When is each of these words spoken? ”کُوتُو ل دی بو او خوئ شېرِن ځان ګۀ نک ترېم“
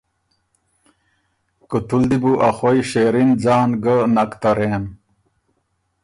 ”کُوتُو 1.69 1.97
ل 2.01 2.03
دی 2.09 2.17
بو 2.21 2.31
او 2.45 2.51
خوئ 2.57 2.79
شېرِن 2.89 3.29
ځان 3.43 3.69
ګۀ 3.83 3.95
نک 4.15 4.31
ترېم“ 4.41 4.83